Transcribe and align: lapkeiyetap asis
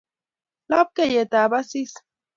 lapkeiyetap 0.69 1.51
asis 1.59 1.91